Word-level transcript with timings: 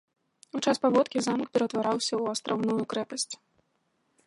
У 0.59 0.61
час 0.65 0.79
паводкі 0.85 1.21
замак 1.25 1.49
ператвараўся 1.59 2.09
ў 2.17 2.23
астраўную 2.37 2.83
крэпасць. 2.95 3.29